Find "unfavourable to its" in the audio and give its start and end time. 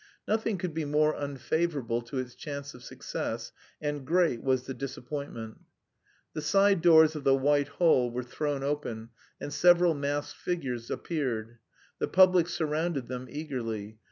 1.13-2.33